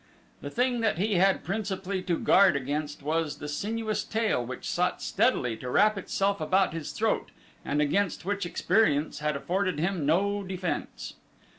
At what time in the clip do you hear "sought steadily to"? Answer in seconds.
4.67-5.69